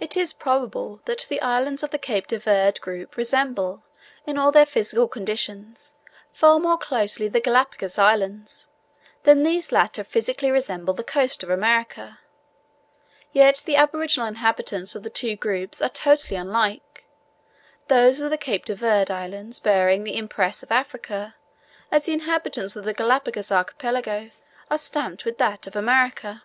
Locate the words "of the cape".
1.82-2.26, 18.22-18.64